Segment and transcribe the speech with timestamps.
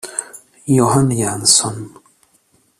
[0.75, 1.77] Johan Jansson